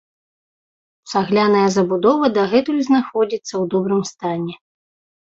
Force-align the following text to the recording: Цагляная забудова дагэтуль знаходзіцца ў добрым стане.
Цагляная 1.11 1.65
забудова 1.75 2.25
дагэтуль 2.37 2.79
знаходзіцца 2.87 3.49
ў 3.49 3.63
добрым 3.75 4.01
стане. 4.13 4.57